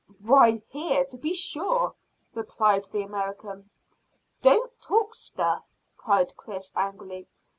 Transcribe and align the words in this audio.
"Why, 0.23 0.63
here, 0.69 1.05
to 1.05 1.15
be 1.19 1.35
sure," 1.35 1.93
replied 2.33 2.85
the 2.85 3.03
American. 3.03 3.69
"Don't 4.41 4.71
talk 4.81 5.13
stuff!" 5.13 5.63
cried 5.95 6.35
Chris 6.35 6.73
angrily. 6.75 7.27